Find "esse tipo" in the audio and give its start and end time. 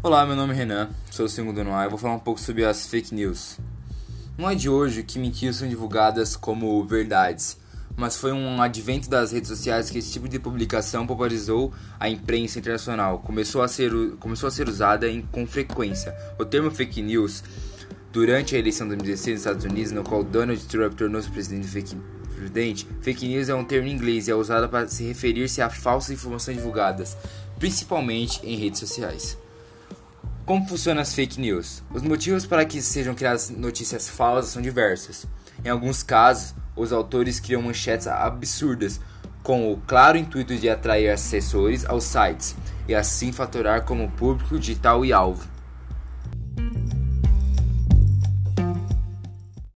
9.98-10.28